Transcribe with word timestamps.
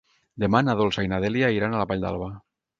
Demà 0.43 0.61
na 0.63 0.75
Dolça 0.79 1.05
i 1.07 1.11
na 1.13 1.21
Dèlia 1.27 1.53
iran 1.59 1.77
a 1.79 1.85
la 1.85 1.89
Vall 1.95 2.05
d'Alba. 2.09 2.35